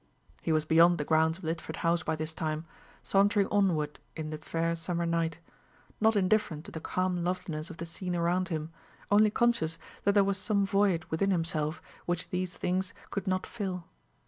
[0.41, 2.65] He was beyond the grounds of Lidford House by this time,
[3.03, 5.37] sauntering onward in the fair summer night;
[5.99, 8.71] not indifferent to the calm loveliness of the scene around him,
[9.11, 13.83] only conscious that there was some void within himself which these things could not fill.